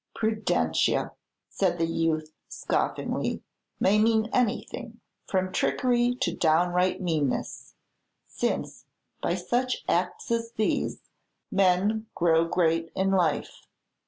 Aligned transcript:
"Prudentia," 0.15 1.11
said 1.47 1.77
the 1.77 1.85
youth, 1.85 2.33
scoffingly, 2.49 3.43
"may 3.79 3.99
mean 3.99 4.31
anything, 4.33 4.99
from 5.27 5.51
trickery 5.51 6.15
to 6.21 6.35
downright 6.35 6.99
meanness; 6.99 7.75
since, 8.27 8.85
by 9.21 9.35
such 9.35 9.85
acts 9.87 10.31
as 10.31 10.53
these, 10.53 11.01
men 11.51 12.07
grow 12.15 12.45
great 12.45 12.91
in 12.95 13.11
life. 13.11 13.67